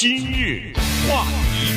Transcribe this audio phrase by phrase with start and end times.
[0.00, 0.72] 今日
[1.10, 1.74] 话题，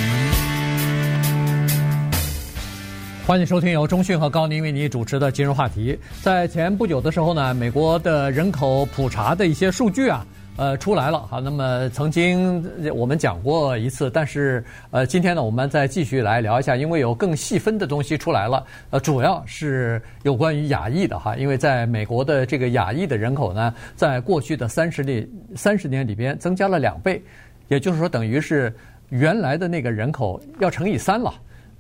[3.26, 5.98] 欢迎收听由中讯和高宁为你主持的今日话题。
[6.22, 10.24] 在前不久的时候呢，美国的人口普查的一些数据啊。
[10.58, 11.40] 呃，出来了哈。
[11.40, 12.64] 那么曾经
[12.94, 18.64] 我们讲过一次，但是呃，今天呢，我们再继续来聊一下，因为有更细分的东西出来了。
[18.92, 27.20] 呃，主要是有关于亚裔的哈，因为在美国的这个亚裔的人口呢，在过去的三十年三十年里边增加了两倍，
[27.72, 28.72] 也就是说，等于是
[29.10, 31.34] 原来的那个人口要乘以三了。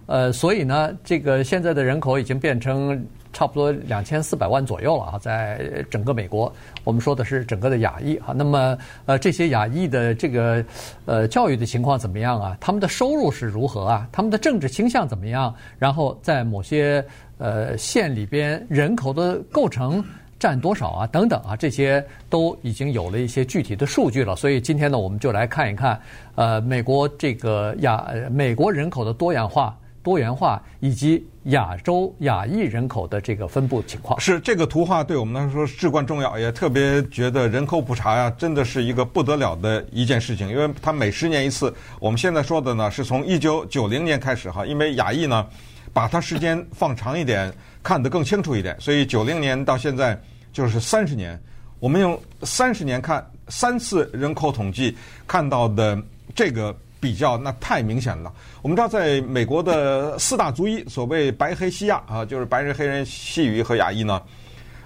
[0.07, 3.05] 呃，所以呢，这个现在的人口已经变成。
[3.33, 8.33] 差不多两千四百万左右了啊，在整个美国，我们说的是整个的亚裔哈。
[8.35, 10.61] 那么呃，这些亚裔的这个
[11.05, 12.57] 呃教育的情况怎么样啊？
[12.59, 14.05] 他们的收入是如何啊？
[14.11, 15.55] 他们的政治倾向怎么样？
[15.79, 17.01] 然后在某些
[17.37, 20.03] 呃县里边人口的构成
[20.41, 21.07] 占多少啊？
[21.07, 24.35] 等等啊，这些都已经有了一些具体的数据了。
[24.35, 26.01] 所以今天呢，我们就来看一看
[26.33, 29.77] 呃美国这个亚美国人口的多样化。
[30.03, 41.71] 多元化以及亚洲亚裔人口的这个分布情况，是这个图画对我们来说至关重要，也特别觉得人口普查呀，真的是一个不得了的一件事情，因为它每十年一次。
[41.99, 45.45] 我们现在说的呢，是从一九九零年开始哈，因为亚裔呢，
[45.93, 50.19] 把它时间放长一点，看得更清楚一点，所以九零年到现在
[50.51, 51.39] 就是三十年。
[51.79, 54.95] 我们用三十年看三次人口统计
[55.27, 56.01] 看到的
[56.35, 56.75] 这个。
[57.01, 58.31] 比较那太明显了。
[58.61, 64.21] 我们知道，在美国的四大族裔，所谓白黑西亚啊，就是白人、黑人、西语和亚裔呢。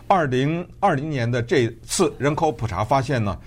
[0.08, 3.38] 二零二零年的这次人口普查发现呢，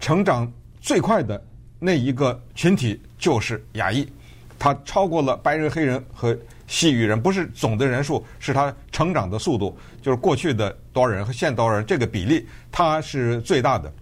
[0.00, 0.50] 成长
[0.80, 1.38] 最快的
[1.78, 4.10] 那一个群体就是亚裔，
[4.58, 6.34] 它超过了白人、黑人和
[6.74, 13.92] 西裔人，不是总的人数，是他成长的速度，就是过去的多少人和现在多少人这个比例，它是最大的。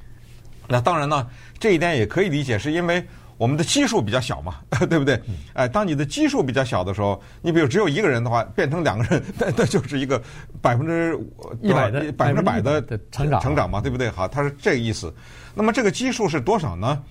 [0.66, 3.04] 那当然呢，这一点也可以理解，是因为。
[3.38, 5.20] 我们的基数比较小嘛， 对不对？
[5.54, 10.22] 哎，当你的基数比较小的时候，你比如只有一个人的话，变成两个人，那那就是一个
[10.60, 11.18] 百分之
[11.60, 12.80] 一百的百分之百的
[13.10, 14.08] 成长成长嘛，对不对？
[14.10, 15.12] 好，它是这个意思。
[15.56, 17.02] 那么这个基数是多少呢？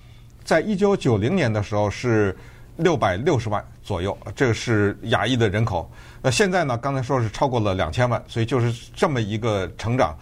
[0.42, 2.34] 在一九九零年的时候是
[2.82, 5.90] 六百六十万左右，这个是亚裔的人口。
[6.20, 6.76] 那现在呢？
[6.76, 10.16] 刚才说是超过了两千万，所以就是这么一个成长。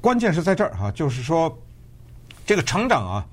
[0.00, 1.56] 关键是在这儿哈，就是说
[2.44, 3.24] 这个成长啊。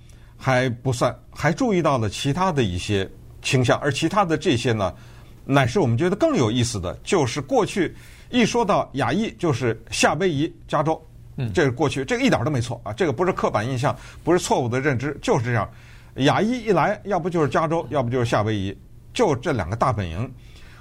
[0.41, 3.05] 还不算，还注意到了其他的一些
[3.41, 4.95] 倾向，而其他的这些呢，
[5.43, 7.93] 乃是我们觉得更有意思的，就是过去
[8.29, 11.05] 一说到亚裔，就是夏威夷、加州，
[11.35, 13.93] 嗯，这是过去，这个一点都没错啊，这个不是刻板印象，
[14.23, 15.69] 不是错误的认知，就是这样。
[16.15, 18.77] 亚裔一来，要不就是加州，要不就是夏威夷，
[19.13, 20.31] 就这两个大本营。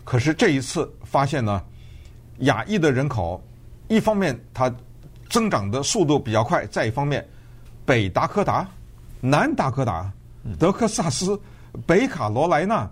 [0.05, 1.63] 可是这一次发现呢，
[2.39, 3.43] 亚裔的人口，
[3.89, 4.75] 一方面它
[5.29, 7.27] 增长的速度比较快，再一方面，
[7.85, 8.67] 北达科达。
[9.21, 10.09] 南达科达、
[10.61, 11.37] 德克萨斯、
[11.85, 12.89] 北卡罗来纳、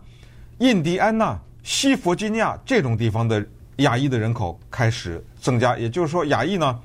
[0.58, 3.46] 印第安纳、西弗吉尼亚这种地方的
[3.76, 6.80] 亚裔的人口开始增加，也就是说，亚裔呢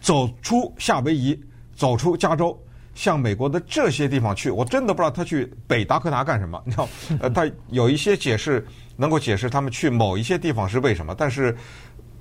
[0.00, 1.40] 走出夏威夷，
[1.76, 2.60] 走出加州，
[2.94, 4.50] 向美国的这些地方去。
[4.50, 6.60] 我真的不知道他去北达科达干什么。
[6.66, 6.88] 你知道，
[7.20, 8.66] 呃，他有一些解释
[8.96, 11.56] 能够解释他们去某一些地方是为什么，但是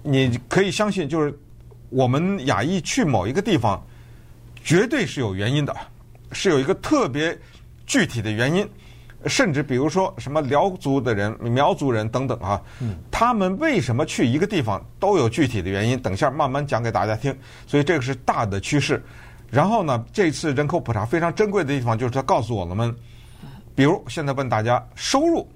[0.03, 1.37] 你可以相信，就是
[1.89, 3.85] 我们亚裔去某一个地方，
[4.63, 5.75] 绝对是有原因的。
[6.33, 7.37] 是有一个特别
[7.85, 8.65] 具体的原因，
[9.25, 12.61] 甚至比如说什么辽族的人、苗族人等等啊，
[13.11, 15.99] 他们为什么去一个地方都有具体的原因。
[15.99, 17.37] 等下慢慢讲给大家听。
[17.67, 19.03] 所以这个是大的趋势。
[19.51, 22.95] 然后呢，这次人口普查非常珍贵的地方就是它告诉我们，
[23.75, 25.47] 比如现在问大家收入，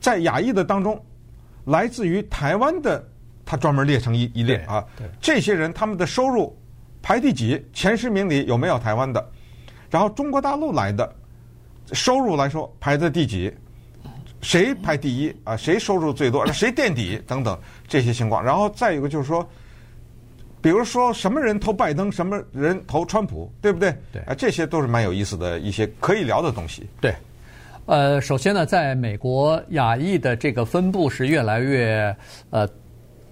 [0.00, 1.00] 在亚裔的当中，
[1.64, 3.02] 来自于台湾的，
[3.44, 4.84] 他专门列成一一列啊，
[5.20, 6.54] 这些人他们的收入
[7.00, 7.64] 排第几？
[7.72, 9.24] 前十名里有没有台湾的？
[9.88, 11.14] 然后中国大陆来的
[11.92, 13.52] 收入来说排在第几？
[14.40, 15.56] 谁排第一啊？
[15.56, 16.44] 谁收入最多？
[16.52, 17.22] 谁垫底？
[17.28, 17.56] 等等
[17.86, 18.42] 这些情况。
[18.42, 19.48] 然后再一个就是说，
[20.62, 23.94] 比如说什么人投拜登，什么人投川普，对不对？
[24.12, 26.88] 对啊，这些都是蛮有意思的一些可以聊的东西。
[27.00, 27.14] 对，
[27.86, 32.16] 呃，首先呢，在美国亚裔的这个分布是越来越
[32.50, 32.68] 呃。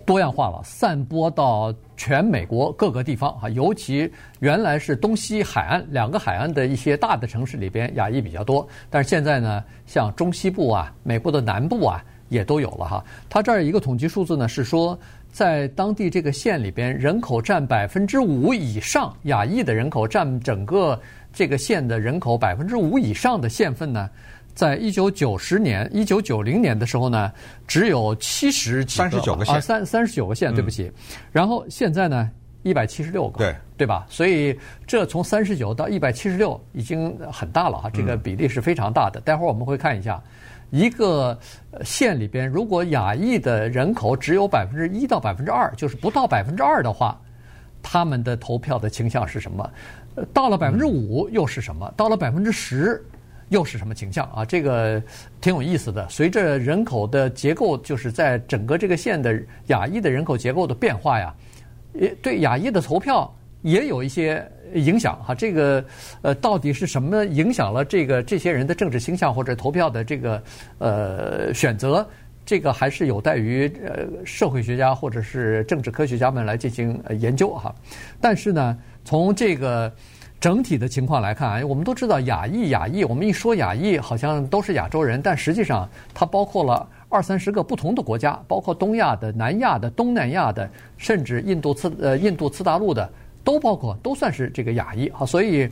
[0.06, 4.10] 多样化了，散播到全美国各个地方啊，尤其
[4.40, 8.66] 原来是东西海岸两个海岸的一些大的城市里边，亚裔比较多。
[8.88, 13.04] 但是现在呢，像中西部啊，美国的南部啊，也都有了哈。
[13.28, 14.98] 它这儿一个统计数字呢，是说
[15.32, 21.00] 在当地这个县里边，人口占百分之五以上，亚裔的人口占整个
[21.32, 24.08] 这个县的人口百分之五以上的县份呢。
[24.52, 27.32] 在一九九十年、一九九零年的时候呢，
[27.66, 30.84] 只有七十几个，三十九个县啊，三三十九个县，对不起。
[30.84, 30.92] 嗯、
[31.32, 32.28] 然后现在呢，
[32.62, 34.06] 一百七十六个，对对吧？
[34.08, 39.20] 所以这从三十九到一百七十六已经很大了哈，这个比例是非常大的。
[39.22, 40.22] 待会儿我们会看一下，
[40.68, 41.38] 一个
[41.82, 47.18] 县里边如果亚裔的人口只有百分之一到百分之二，就是不到百分之二的话，
[47.82, 49.70] 他们的投票的倾向是什么？
[50.34, 51.90] 到了百分之五又是什么？
[51.96, 53.02] 到了百分之十
[53.48, 54.44] 又是什么倾向啊？
[54.44, 55.02] 这个
[55.40, 56.06] 挺有意思的。
[56.10, 61.34] 随着人口的结构，就是在整个这个县的亚裔的人口结构的变化呀。
[61.92, 63.32] 也对亚裔的投票
[63.62, 65.84] 也有一些影响哈，这个
[66.22, 70.42] 呃到底是什么影响了这个这些人的政治倾向或者投票的这个
[70.78, 72.06] 呃选择？
[72.46, 77.74] 这个还是有待于呃社会学家或者是政治科学家们来进行研究哈。
[78.20, 79.92] 但是呢，从这个
[80.40, 86.88] 整体的情况来看啊，我们都知道亚裔亚裔，我们一说亚裔好像都是亚洲人，但实际上它包括了。
[87.10, 93.10] 二三十个不同的国家，包括东亚的、南亚的、东南亚的，甚至印度次呃印度次大陆的，
[93.44, 95.26] 都包括，都算是这个亚裔啊。
[95.26, 95.68] 所以，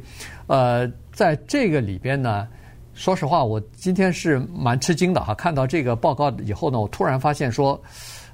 [0.49, 2.47] 呃，在这个里边呢，
[2.93, 5.33] 说实话，我今天是蛮吃惊的哈。
[5.33, 7.81] 看到这个报告以后呢，我突然发现说，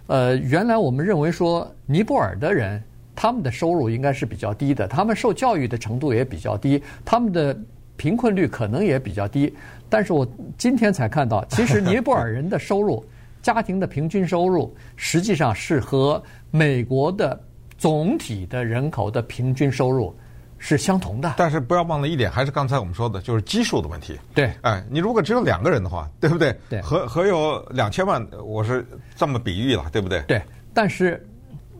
[0.07, 2.83] 呃，原来我们认为说尼泊尔的人
[3.15, 7.55] 他们的收入应该是比较低的，他们受教育的程度也比较低，他们的
[7.97, 9.55] 贫困率可能也比较低。
[9.95, 10.27] 但是我
[10.59, 13.05] 今天才看到， 其实尼泊尔人的收入，
[13.43, 16.21] 家庭的平均收入，实际上是和
[16.51, 17.41] 美国的
[17.79, 20.13] 总体的人口的平均收入
[20.59, 21.35] 是相同的。
[21.37, 24.19] 但是不要忘了一点，还是刚才我们说的，就是基数的问题。
[24.35, 26.53] 对，哎，你如果只有两个人的话，对不对？
[26.69, 30.21] 对，和和有两千万，我是这么比喻了，对不对？
[30.23, 30.43] 对，
[30.75, 31.25] 但是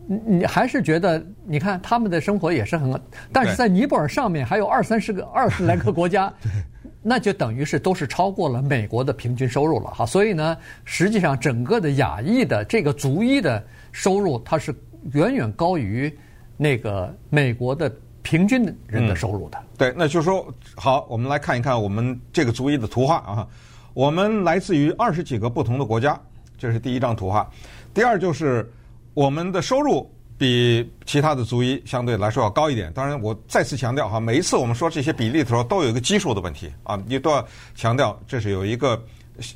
[0.07, 2.97] 你你还是觉得，你看他们的生活也是很，
[3.33, 6.33] 但是在尼泊尔上面还有二三十个、二十来个国家。
[7.05, 7.09] 对。
[7.09, 14.73] 那就等于是都是超过了美国的平均收入了哈，所以呢，实际上整个的亚裔的这个族裔的收入，它是
[15.13, 16.11] 远远高于
[16.57, 17.93] 那个美国的
[18.23, 19.57] 平均人的收入的。
[19.59, 23.47] 嗯、对，那就是说，好，我们来看一看我们这个族裔的图画啊，
[23.93, 26.19] 我们来自于二十几个不同的国家，
[26.57, 27.47] 这是第一张图画。
[27.93, 28.67] 第二就是
[29.13, 30.11] 我们的收入。
[30.37, 32.91] 比其他的族裔相对来说要高一点。
[32.91, 39.01] 当然，我再次强调哈，每一次我们说这些比例的时候，都有一个基数的问题啊，你都要强调这是有一个，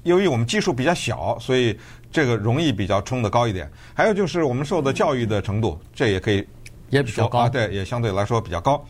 [0.04, 1.78] 由于我们基数比较小，所以
[2.12, 3.70] 这个容易比较冲的高一点。
[3.94, 6.48] 还有就是我们受的教育的程度，这也可以
[6.90, 8.82] 也比较高啊，对，也相对来说比较高。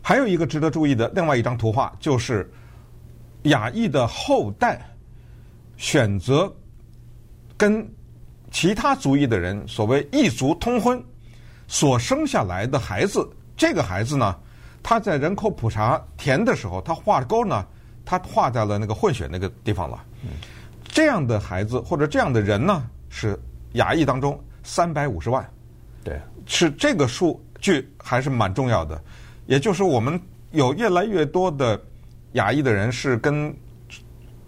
[0.00, 2.48] 还有一个值得注意的另外一张图画，就是
[3.42, 4.80] 亚裔的后代
[5.76, 6.54] 选择
[7.56, 7.84] 跟
[8.52, 11.02] 其他族裔的人所谓异族通婚。
[11.68, 14.36] 所生下来的孩子，这个孩子呢，
[14.82, 17.66] 他在人口普查填的时候，他画的勾呢，
[18.04, 20.04] 他画在了那个混血那个地方了。
[20.84, 23.38] 这样的孩子或者这样的人呢，是
[23.72, 25.46] 亚裔当中三百五十万。
[26.04, 29.02] 对，是这个数据还是蛮重要的。
[29.46, 30.20] 也就是我们
[30.52, 31.80] 有越来越多的
[32.32, 33.54] 亚裔的人是跟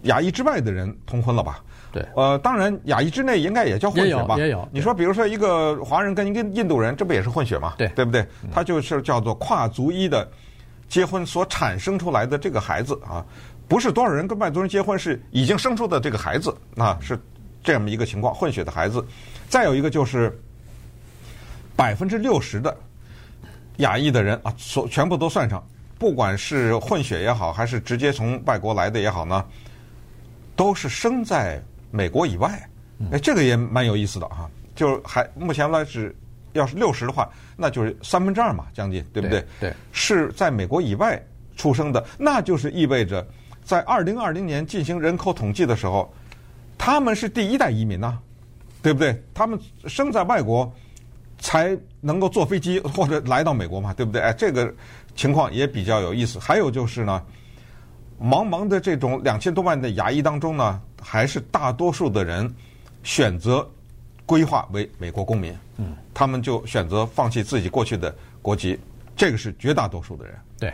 [0.03, 1.63] 亚裔之外的人通婚了吧？
[1.91, 4.35] 对，呃，当然，亚裔之内应该也叫混血吧？
[4.37, 4.69] 也有，也有。
[4.71, 7.73] 你说，比如说一个华人跟一个印度人，这不也是混血吗？
[7.79, 8.23] 对，对不对？
[8.51, 10.29] 他就是叫做跨族裔的
[10.87, 13.25] 结婚所产生出来的这个孩子啊，
[13.67, 17.19] 不是多少人跟外族人结婚，是已经生出的这个孩子啊，是
[17.63, 19.03] 这么一个情况，混血的孩子。
[19.47, 20.39] 再有一个就是
[21.75, 22.77] 百分之六十的
[23.77, 29.43] 亚裔的人啊，所全部都算上，不管是混血也好，还是直接从外国来的也好呢，
[30.55, 31.59] 都是生在。
[31.91, 32.69] 美国以外，
[33.11, 34.49] 哎，这个也蛮有意思的哈。
[34.75, 36.15] 就还目前来是，
[36.53, 39.43] 要是六十的话，那就是三分之二嘛，将近，对不对？
[39.59, 41.21] 对，是在美国以外
[41.57, 43.27] 出生的，那就是意味着，
[43.63, 46.13] 在二零二零年进行人口统计的时候，
[46.77, 48.17] 他们是第一代移民呐，
[48.81, 49.21] 对不对？
[49.33, 50.71] 他们生在外国，
[51.39, 54.21] 才能够坐飞机或者来到美国嘛，对不对？
[54.21, 54.73] 哎，这个
[55.15, 56.39] 情况也比较有意思。
[56.39, 57.21] 还有就是呢，
[58.21, 60.81] 茫茫的这种两千多万的牙医当中呢。
[61.01, 62.53] 还是大多数的人
[63.03, 63.67] 选择
[64.25, 68.79] 规划为美国公民，嗯，他们就选择放弃自己过去的国籍，
[69.15, 70.35] 这个是绝大多数的人。
[70.59, 70.73] 对，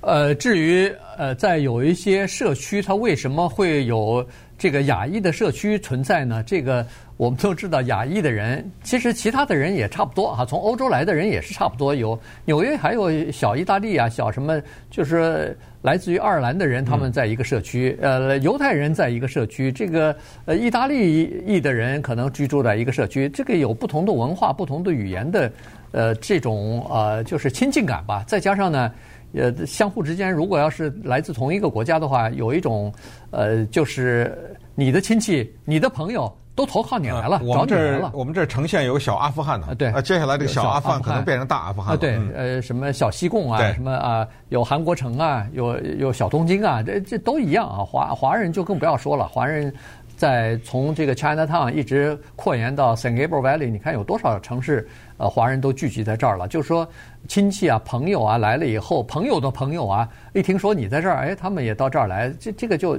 [0.00, 4.26] 呃，至于呃，在有一些社区，它为什么会有
[4.56, 6.42] 这个亚裔的社区存在呢？
[6.46, 6.86] 这个。
[7.18, 10.44] 我们都知道亚裔的人，其实其他的人也差不多啊。
[10.44, 14.60] 从欧洲来的人也是差不多，有纽约还有小意大利啊，小什么
[14.90, 17.96] 就是来自于爱尔兰的人，他们在一个社区。
[18.02, 23.30] 呃，犹太人在一个社区，这个呃意大利裔的人可能居住在一个社区。
[23.30, 25.50] 这个有不同的文化、不同的语言的
[25.92, 28.22] 呃这种呃就是亲近感吧。
[28.26, 28.92] 再加上呢，
[29.36, 32.92] 呃相互之间如果要是来自同一个国家的话，有一种
[33.30, 36.32] 呃就是你的亲戚、你的朋友。
[36.56, 49.70] 都投靠你来了，我们这儿我们这儿呈现有个小阿富汗呢，对，啊，接下来这个小阿富汗可能变成大阿富汗了，对，呃，什么小西贡啊，什么啊，有韩国城啊，有有小东京啊，这这都一样啊，华华人就更不要说了，华人。
[50.16, 56.48] 在从这个 Chinatown 一直扩延到 San Gabriel Valley，你看有多少城市，呃，华人都聚集在这儿了。
[56.48, 56.88] 就是说，
[57.28, 62.96] 亲戚啊、朋友啊来了以后，朋友的朋友啊，一听说你在这儿，哎，他们也到这儿来，这这个就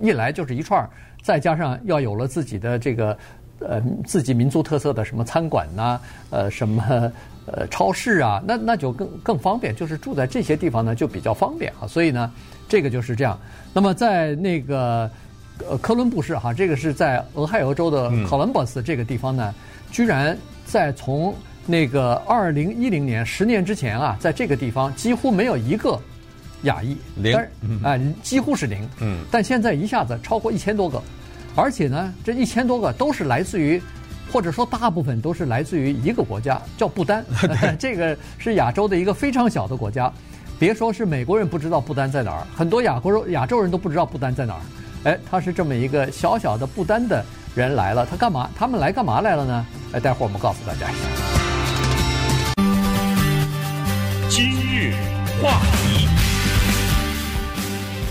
[0.00, 0.90] 一来就是一串儿，
[1.22, 3.16] 再加上要有了自己的这个
[3.60, 7.12] 呃自己民族特色的什么餐馆呐、呃什么
[7.46, 11.86] 呃超市啊，那那就更更方便，就是住在这些地方呢就比较方便啊。
[11.86, 12.28] 所以呢，
[12.68, 13.38] 这个就是这样。
[13.72, 15.08] 那么在那个。
[15.68, 19.54] 呃，科伦布市哈，这个是在俄亥俄州的 Columbus 这个地方呢，
[19.90, 21.34] 居然在从
[21.66, 26.00] 那个二零一零年十年之前啊，在这个地方几乎没有一个
[26.62, 27.36] 亚裔，零
[27.82, 28.88] 啊，几乎是零。
[29.00, 31.00] 嗯，但现在一下子超过一千多个，
[31.54, 33.80] 而且呢，这一千多个都是来自于，
[34.32, 37.24] 或者说大部分都是来自于一个国家，叫不丹。
[37.78, 40.12] 这个是亚洲的一个非常小的国家，
[40.58, 44.60] 别说是美国人不知道不丹在哪儿，很多亚洲亚洲人都不知道不丹在哪儿。
[45.04, 47.24] 哎，他是这么一个小小的不丹的
[47.56, 48.48] 人来了，他干嘛？
[48.56, 49.66] 他们来干嘛来了呢？
[49.92, 50.98] 哎，待会儿我们告诉大家一下。
[54.28, 54.94] 今日
[55.42, 56.06] 话题，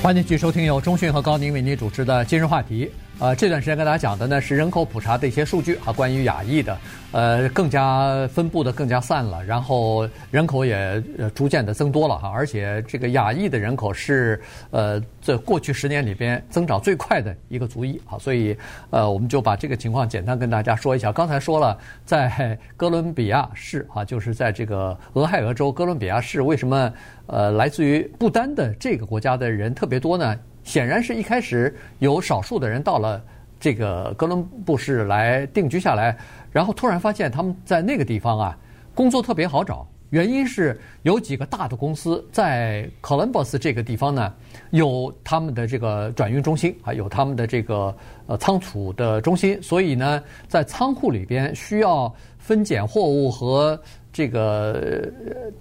[0.03, 2.85] 欢迎继续收听由中讯和高宁为您主持的《今日话题》。
[3.21, 6.75] 呃，这段时间跟大家讲的呢是人口普查的一些数据啊，关于亚裔的，
[7.11, 10.99] 呃，更加分布的更加散了，然后人口也
[11.35, 18.57] 逐渐的增多了哈，而且这个亚裔的人口是呃在过去十年里边增长最快的一个族裔啊，所以
[18.89, 21.11] 呃我们就把这个情况简单跟大家说一下。
[21.11, 26.91] 刚才说了，在哥伦比亚市啊，就是在这个俄亥俄州哥伦比亚市，为什么
[27.27, 30.35] 呃来自于不丹的这个国家的人特别多呢？
[30.71, 33.21] 显然是一开始有少数的人到了
[33.59, 36.17] 这个哥伦布市来定居下来，
[36.49, 38.57] 然后突然发现他们在那个地方啊
[38.95, 44.33] 工作特别好找，原因是有几个大的公司在 Columbus 这个地方呢
[44.69, 47.93] 有他们的这个转运中心啊，有他们的这个
[48.25, 53.77] 呃仓储的中心，所以呢在仓库里边需要分拣货物和
[54.13, 55.11] 这个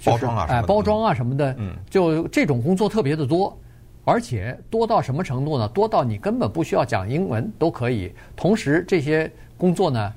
[0.04, 3.58] 包装啊，哎包装啊什么的，嗯，就这种工作特别的多。
[4.04, 5.68] 而且多到什么程度呢？
[5.68, 8.12] 多到你根本不需要讲英文都可以。
[8.34, 10.12] 同时，这些工作呢，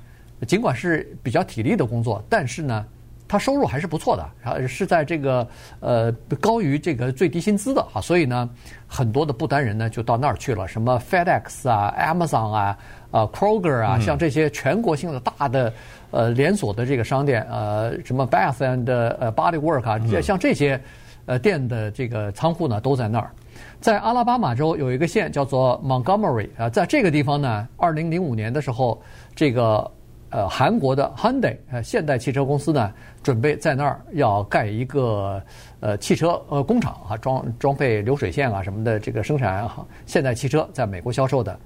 [0.46, 2.84] 尽管是比较体力的工作，但是呢，
[3.28, 5.46] 他收入还是不错的，啊是在这个
[5.80, 6.10] 呃
[6.40, 8.00] 高于这个最低薪资的哈。
[8.00, 8.48] 所以呢，
[8.86, 12.78] 很多的不丹人呢就到那儿去了，什么 FedEx 啊、Amazon 啊、
[13.10, 15.72] 啊 Kroger 啊，像这些全国性的大的
[16.10, 20.80] 呃连锁的这个商店，呃，什么 Bath and 呃 Body Work 啊，像这些
[21.26, 23.30] 呃店的这个仓库呢都在那儿。
[23.80, 29.02] 在阿拉巴马州有一个县叫做 Montgomery 啊，在这个地方呢，二零零五年的时候，
[29.34, 29.90] 这个
[30.30, 32.92] 呃韩国的 Hyundai 呃现代汽车公司呢，
[33.22, 35.42] 准备在那儿要盖一个
[35.80, 41.58] 呃汽车呃工厂啊，装装配流水线啊什么的，这个生产啊现代汽车在美国销售的。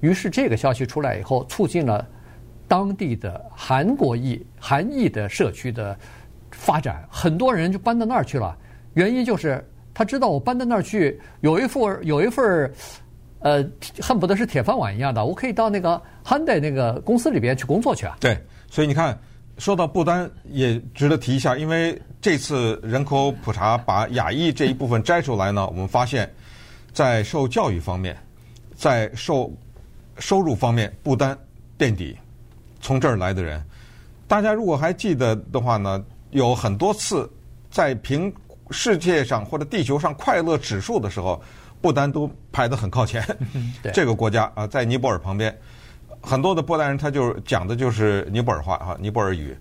[0.00, 2.06] 于是这个消息出来以后，促进了
[2.68, 5.98] 当地的韩国裔韩裔的社区的
[6.52, 8.56] 发展，很多人就搬到那儿去了。
[8.94, 9.66] 原因就是。
[9.96, 12.70] 他知道我搬到那儿去，有一副有一份
[13.38, 13.66] 呃，
[13.98, 18.14] 恨不得是铁饭碗一样的，我可以到那个 Hyundai 那个公司里边去工作去啊。
[18.20, 18.38] 对，
[18.70, 19.18] 所以你看，
[19.56, 26.30] 说到不丹也值得提一下，因为这次人口普查把亚裔这一部分摘出来呢，我们发现，
[26.92, 28.14] 在受教育方面，
[28.74, 29.50] 在受
[30.18, 31.34] 收入方面，不丹
[31.78, 32.14] 垫底，
[32.82, 33.64] 从这儿来的人，
[34.28, 37.26] 大家如果还记得的话呢，有很多次
[37.70, 38.30] 在评。
[38.70, 41.40] 世界上或者地球上快乐指数的时候，
[41.80, 43.24] 不丹都排得很靠前。
[43.94, 45.56] 这个国家啊，在尼泊尔旁边，
[46.20, 49.56] 很多的不丹人他就讲的就是尼泊尔话啊，尼泊尔语。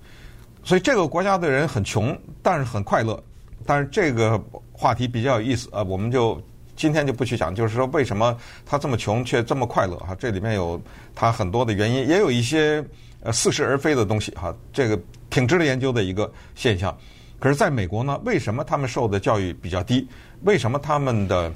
[0.63, 3.21] 所以这个国家的人很穷，但是很快乐。
[3.67, 6.41] 但是这个话题比较有意思啊，我们就
[6.75, 8.35] 今天就不去讲，就是说为什么
[8.65, 10.15] 他这么穷却这么快乐啊？
[10.17, 10.81] 这里面有
[11.13, 12.83] 他很多的原因，也有一些
[13.21, 14.55] 呃似是而非的东西哈。
[14.73, 16.95] 这个挺值得研究的一个现象。
[17.39, 20.07] 可是，在美国呢，为什么他们受的教育比较低？
[20.43, 21.51] 为什么他们的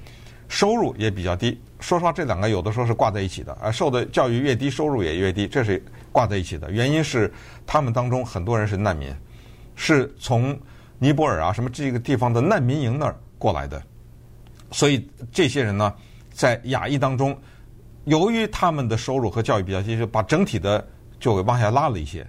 [0.48, 1.60] 收入也比较低？
[1.80, 3.72] 说实话，这两个有的时候是挂在一起的啊。
[3.72, 6.70] 受的教育越低，收入也越低，这是挂在一起的。
[6.70, 7.32] 原因是
[7.66, 9.12] 他们当中很多人是难民，
[9.76, 10.56] 是从
[11.00, 13.82] 尼泊尔啊什么这个地方的难民营那儿过来的。
[14.72, 15.92] 所以这些人呢，
[16.32, 17.36] 在亚裔当中，
[18.04, 20.86] 由于他们的收入和教育比较低，就把整体的
[21.20, 22.28] 就给往下拉了一些。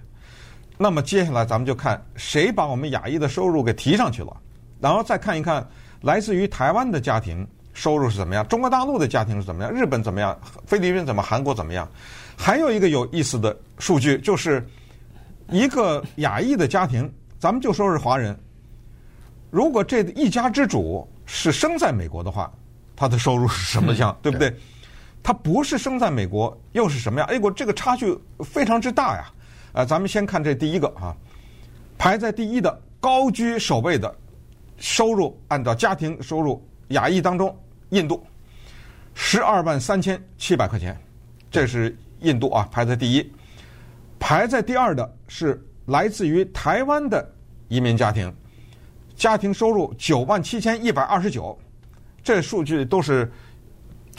[0.81, 4.35] 那么接下来咱们就看谁把我们亚裔的收入给提上去了，
[4.79, 5.63] 然后再看一看
[6.01, 8.47] 来自于台湾的家庭收入是怎么样？
[8.47, 9.71] 中国大陆的家庭是怎么样？
[9.71, 10.35] 日本怎么样？
[10.65, 11.21] 菲律宾怎么？
[11.21, 11.87] 韩国怎么样？
[12.35, 14.67] 还有一个有意思的数据，就是
[15.49, 17.07] 一个亚裔的家庭，
[17.37, 18.35] 咱们就说是华人，
[19.51, 22.51] 如果这一家之主是生在美国的话，
[22.95, 24.17] 他的收入是什么样？
[24.23, 24.51] 对不对？
[25.21, 27.29] 他不是生在美国，又是什么样？
[27.29, 29.31] 哎，我这个差距非常之大呀！
[29.73, 31.15] 啊，咱们先看这第一个啊，
[31.97, 34.13] 排在第一的高居首位的
[34.77, 37.57] 收入，按照家庭收入，亚裔当中，
[37.89, 38.25] 印度
[39.13, 40.99] 十二万三千七百块钱，
[41.49, 43.31] 这是印度啊，排在第一。
[44.19, 47.27] 排在第二的是来自于台湾的
[47.67, 48.33] 移民家庭，
[49.15, 51.57] 家庭收入九万七千一百二十九，
[52.23, 53.31] 这数据都是。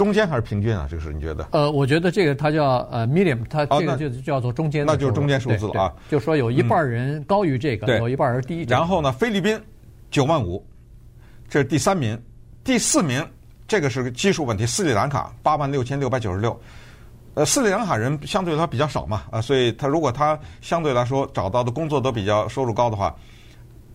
[0.03, 0.85] 中间还是平均啊？
[0.91, 1.47] 这个是你觉得？
[1.53, 5.93] 呃，我觉得这个它叫呃 medium，它这个就叫做中间，那就是中间数字了啊。
[6.11, 8.65] 就说有一半人高于这个，有一半人低。
[8.69, 9.57] 然后呢，菲律宾
[10.11, 10.61] 九万五，
[11.49, 12.21] 这是第三名，
[12.65, 13.25] 第四名
[13.69, 14.67] 这个是个基数问题。
[14.67, 16.61] 斯里兰卡八万六千六百九十六，
[17.35, 23.15] 呃，斯里兰卡人相对来说比较少嘛啊，所以他如果他相对来说找到的工作都比较收入高的话，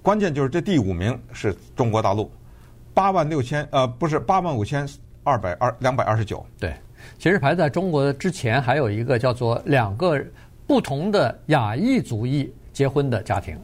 [0.01, 2.31] 关键就是这第五名是中国大陆，
[2.93, 4.87] 八万六千呃不是八万五千。
[5.27, 6.73] 二百二两百二十九，对，
[7.19, 10.17] 其实排在中国之前还有一个叫做两个
[10.65, 13.57] 不同的亚裔族裔结婚的家庭，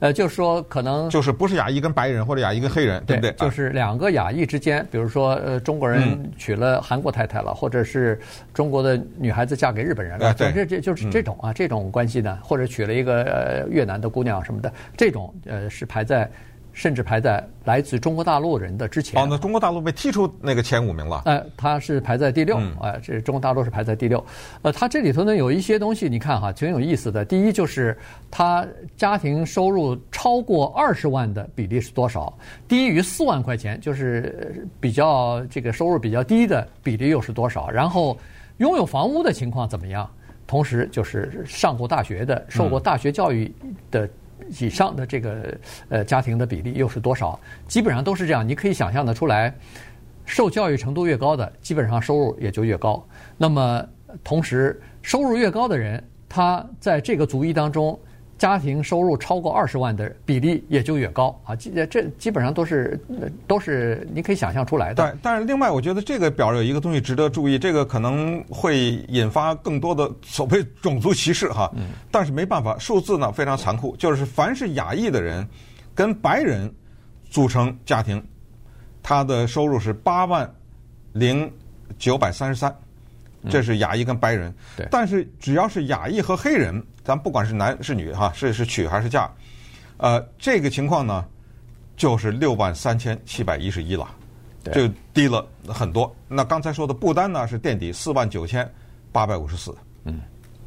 [0.00, 3.30] 呃，就是说可能就是不是亚裔跟白人或者亚裔跟黑人，对不对？
[3.34, 8.18] 就是两个亚裔之间，比如说呃，中国人娶了韩国太太了，或者是
[8.52, 16.28] 中国的女孩子嫁给日本人了，这这这就是这种啊，这种关系呢，或者娶了一个呃越南的姑娘什么的，这种呃是排在。
[16.80, 19.22] 甚至排在来自中国大陆人的之前。
[19.22, 21.20] 哦，那中国大陆被踢出那个前五名了。
[21.26, 22.56] 哎，他是排在第六。
[22.80, 24.24] 哎，这中国大陆是排在第六。
[24.62, 27.22] 呃，他这里头呢有一些东西，你看哈，挺有意思的。
[27.22, 27.94] 第一就是
[28.30, 32.32] 他家庭收入超过二十万的比例是多少？
[32.66, 37.68] 低于四万块钱，就是比较这个收入比较低的比例又是多少？
[37.68, 38.16] 然后
[38.56, 40.08] 拥有房屋的情况怎么样？
[40.46, 43.52] 同时就是上过大学的、受过大学教育
[43.90, 44.08] 的。
[44.58, 47.38] 以上的这个呃家庭的比例又是多少？
[47.68, 48.46] 基本上都是这样。
[48.46, 49.54] 你可以想象的出来，
[50.24, 53.06] 受教育程度越高的，基本上收入也就越高。
[53.38, 53.86] 那么
[54.24, 57.98] 同时，收入越高的人，他在这个族裔当中。
[58.40, 62.98] 家庭收入超过二十万的比例也就越高啊，这这基本上都是
[63.46, 65.12] 都是你可以想象出来的。
[65.12, 71.70] 对，但是另外我觉得这个表有一个东西值得注意，这个可能会引发更多的所谓 种族歧视哈。
[71.76, 71.88] 嗯。
[72.10, 75.46] 但是没办法，数字呢非常残酷，就是凡是亚裔的人
[75.94, 76.72] 跟白人
[77.28, 78.24] 组成家庭，
[79.02, 80.50] 他的收入是八万
[81.12, 81.52] 零
[81.98, 82.74] 九百三十三。
[83.48, 84.86] 这是亚裔跟白人，对。
[84.90, 89.28] 但是只要是亚裔和黑人，咱不管是男是女哈，是是娶还是嫁，
[89.96, 91.24] 呃，这个情况呢，
[91.96, 94.08] 就是六万三千七百一十一了，
[94.72, 96.14] 就低了很多。
[96.28, 98.64] 那刚才说的不丹呢是垫底四万九千
[99.10, 100.20] 八百五十四，嗯，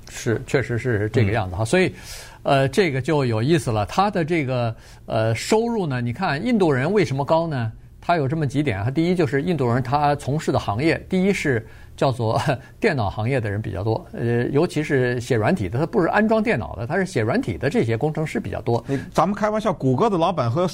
[0.10, 1.64] 是确实是这个样子哈。
[1.64, 1.96] 所以，
[2.42, 3.86] 呃，这个就有意思了。
[3.86, 4.76] 他的这个
[5.06, 7.72] 呃收入呢，你看印度人为什么高呢？
[8.02, 11.66] 他有这么几点，啊第一就是印度人他从事的行业，第一是。
[11.96, 12.42] 叫做
[12.80, 18.84] 电脑行业的人比较多，呃，尤其是写软体的，他不是安装电脑的，他是写软体的这些工程师比较多。
[19.12, 20.68] 咱们开玩笑，谷歌的老板和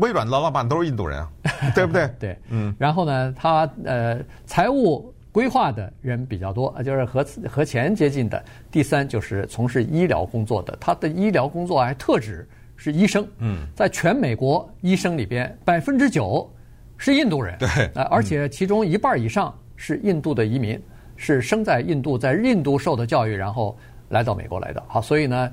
[0.00, 1.30] 微软的老板都是印度人啊，
[1.74, 2.08] 对不对？
[2.18, 2.74] 对，嗯。
[2.78, 8.42] 然后呢，他呃，财务规划的人比较多，就是和和钱接近的。
[8.70, 13.26] 第三就是从事医疗工作的，他的医疗工作还特指是医生。
[13.38, 16.50] 嗯，在全美国医生里边，百分之九
[16.96, 17.56] 是印度人。
[17.58, 19.54] 对，呃，而且其中一半以上。
[19.78, 20.78] 是印度的移民，
[21.16, 24.82] 是生在印度，在印度受的教育，然后来到美国来的。
[24.88, 25.50] 好，所以呢，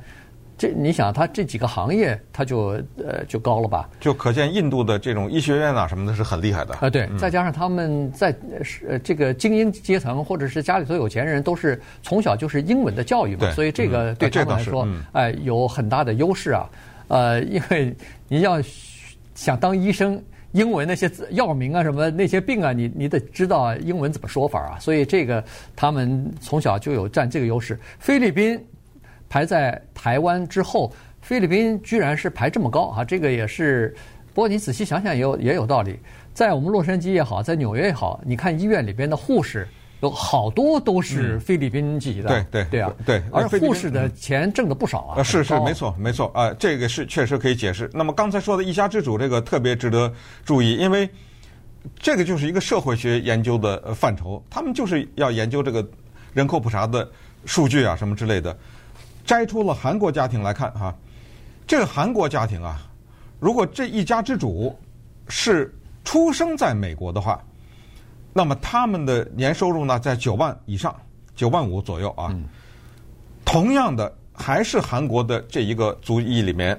[0.58, 3.88] 这你想，他这几个行业，他就呃就高了吧？
[4.00, 6.74] 就可见印度的这种医学院啊什么的，是很厉害的。
[6.74, 16.68] 啊，对，再加上他们在是这个精英阶层，或者是家里头有钱人，都是从小就是英文的教育嘛，所以这个对他们来说，哎，有很大的优势啊。
[17.10, 17.96] 呃，因为
[18.28, 18.60] 你要
[19.36, 20.20] 想当医生。
[20.56, 24.80] 英文那些药名啊，什么那些病啊，你你得知道英文怎么说法啊。
[24.80, 25.44] 所以这个
[25.76, 27.78] 他们从小就有占这个优势。
[28.00, 28.58] 菲律宾
[29.28, 33.04] 排在台湾之后，菲律宾居然是排这么高啊！
[33.04, 33.94] 这个也是，
[34.34, 36.00] 不过你仔细想想也有也有道理。
[36.34, 39.68] 在我们洛杉矶也好，在纽约也好，你看医院里边的护士。
[40.02, 45.24] 有好多都是菲律宾籍的，对对对啊，对，而护士的钱挣的不少啊。
[45.24, 47.90] 是是没错没错啊，这个是确实可以解释。
[47.94, 51.10] 那么刚才说的一家之主，这个特别值得注意，因为
[51.98, 55.88] 这个就是一个社会学研究的范畴，他们就是要研究这个
[56.34, 57.10] 人口普查的
[57.46, 58.56] 数据啊什么之类的。
[59.26, 60.94] 摘出了韩国家庭来看哈，
[61.66, 62.86] 这个韩国家庭啊，
[63.40, 64.78] 如果这一家之主
[65.30, 67.42] 是出生在美国的话。
[68.38, 70.94] 那么他们的年收入呢，在九万以上，
[71.38, 72.28] 九万五左右啊。
[72.32, 72.44] 嗯、
[73.46, 76.78] 同样的，还是韩国的这一个族裔里面，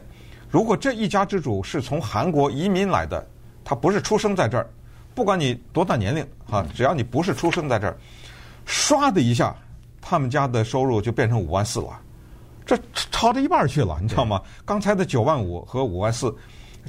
[0.50, 3.26] 如果这一家之主是从韩国移民来的，
[3.64, 4.68] 他不是出生在这儿，
[5.14, 7.96] 不管你多大年龄啊，只要你不是出生在这儿，
[8.66, 9.56] 唰的一下，
[9.98, 11.98] 他们家的收入就变成五万四了，
[12.66, 12.78] 这
[13.10, 14.42] 超到一半去了，你知道吗？
[14.66, 16.36] 刚才的九万五和五万四。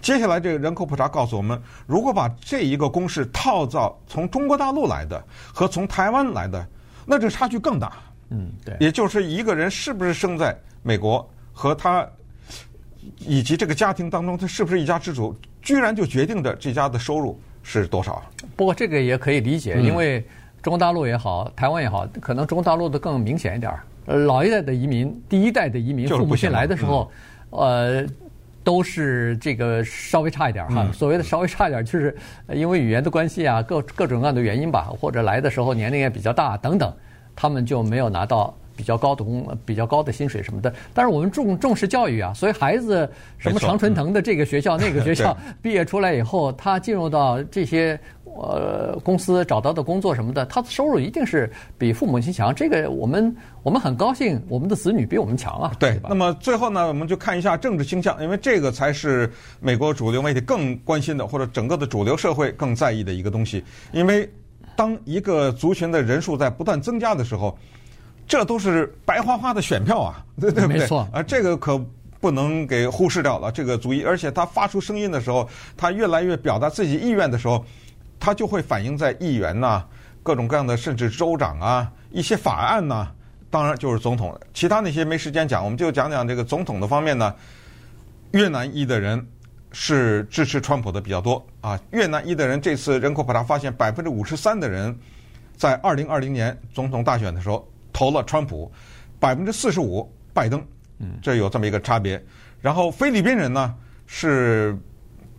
[0.02, 5.22] 接下来这个人口普查告诉我们，如果把这一个公式套到从中国大陆来的
[5.54, 6.68] 和从台湾来的，
[7.06, 7.94] 那这差距更大。
[8.30, 8.76] 嗯，对。
[8.80, 12.08] 也就是一个人是不是生在美国，和他
[13.20, 18.22] 以及这个家庭当中，他是不是一家之主，居然就决定着这家的收入是多少。
[18.56, 20.26] 不过这个也可以理解，因为
[20.62, 23.84] 中国大陆也好，台湾也好，可能中国大陆的更明显一点儿。
[24.26, 27.12] 老一代的移民，第一代的移民，父母亲来的时候，
[27.50, 28.06] 呃。
[28.68, 32.14] 都是这个稍微差一点哈，嗯、所谓的稍微差一点，就是
[32.50, 36.94] 因为语言的关系啊，各各种各样的原因吧，或者来的时候年龄也比较大等等，
[37.34, 38.54] 他们就没有拿到。
[38.78, 43.10] 比较高的工，比较高的薪水什么的，但是我们重重视教育啊，所以孩子
[43.40, 52.54] 什么常春藤的这个学校、嗯、那个学校 毕业出来以后，他进入到这些呃公司找到的工作什么的，他的收入一定是比父母亲强。
[52.54, 55.72] 这个我们我们很高兴，我们的子女比我们强啊。
[55.80, 56.02] 对，对？
[56.08, 59.28] 那么最后呢，我们就看一下政治倾向，因为这个才是
[59.60, 63.64] 美国主流媒体更关心的，或者整个的主流社会更在意的一个东西。
[63.92, 64.30] 因为
[64.76, 67.58] 当一个族群的人数在不断增加的时候。
[68.28, 70.80] 这都是白花花的选票啊， 对对不对？
[70.80, 71.82] 没错啊，这个可
[72.20, 73.52] 不能给忽视掉了。
[73.52, 77.64] 这个足以，而且他发出声音的时候，他越来越表达自己意愿的时候，
[78.20, 79.88] 他就会反映在议员呐、啊、
[80.24, 83.14] 各种各样的，甚至州长啊一些法案呐、啊，
[83.50, 84.38] 当然就是总统。
[84.54, 87.34] 其他那些没时间讲，我们就讲讲这个总统的方面呢。
[88.32, 89.26] 越南裔的人
[89.72, 91.80] 是支持川普的比较多啊。
[91.92, 94.94] 越南裔的人这次人口普查发现，百分之五十三的人
[95.56, 97.66] 在二零二零年总统大选的时候。
[97.98, 98.72] 投了川普，
[99.20, 100.64] 百分之四十五拜登，
[101.00, 102.24] 嗯，这有这么一个差别。
[102.62, 103.74] 然后菲律宾人呢
[104.06, 104.78] 是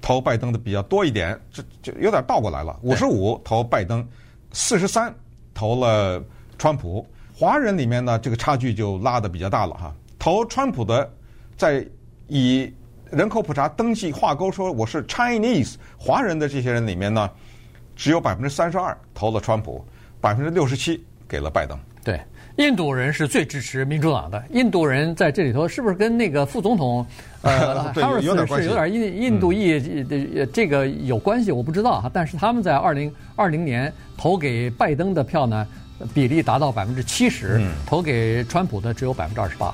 [0.00, 4.04] 投拜登的比较多一点，这就有点倒过来了，五十五投拜登，
[4.50, 5.14] 四十三
[5.54, 6.20] 投了
[6.58, 7.06] 川普。
[7.32, 9.94] 华人里面呢，这个差距就拉的比较大了哈。
[10.18, 11.08] 投川普的，
[11.56, 11.86] 在
[12.26, 12.74] 以
[13.12, 17.30] 人口普查登记划勾说我是 Chinese 华人的这些人里面呢，
[17.94, 19.86] 只有百分之三十二投了川普，
[20.20, 21.78] 百分之六十七给了拜登。
[22.08, 22.18] 对。
[22.56, 24.42] 印度人是最支持民主党的。
[24.50, 27.06] 印度人在这里头是不是跟那个副总统
[27.42, 31.52] 呃哈里斯是有点印印度裔的这个有关系？
[31.52, 32.10] 我不知道哈。
[32.12, 35.64] 但是他们在二零二零年投给拜登的票呢，
[36.12, 39.72] 比例达到百分之七十，投给川普的只有百分之二十八。